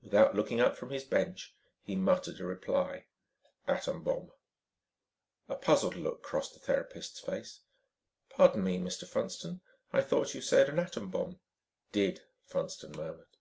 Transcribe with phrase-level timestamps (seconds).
[0.00, 3.04] Without looking up from his bench he muttered a reply.
[3.68, 4.32] "Atom bomb."
[5.50, 7.60] A puzzled look crossed the therapist's face.
[8.30, 9.06] "Pardon me, Mr.
[9.06, 9.60] Funston.
[9.92, 11.40] I thought you said an 'atom bomb.'"
[11.92, 13.36] "Did," Funston murmured.